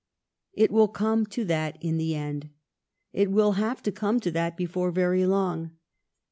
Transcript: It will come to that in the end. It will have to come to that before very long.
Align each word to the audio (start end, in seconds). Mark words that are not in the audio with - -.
It 0.53 0.71
will 0.71 0.87
come 0.87 1.27
to 1.27 1.45
that 1.45 1.77
in 1.79 1.99
the 1.99 2.15
end. 2.15 2.49
It 3.13 3.29
will 3.29 3.51
have 3.51 3.83
to 3.83 3.91
come 3.91 4.19
to 4.21 4.31
that 4.31 4.57
before 4.57 4.89
very 4.89 5.27
long. 5.27 5.77